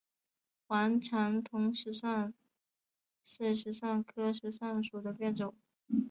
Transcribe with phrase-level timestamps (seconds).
[0.65, 2.33] 黄长筒石蒜
[3.23, 5.53] 是石蒜科石蒜属的变种。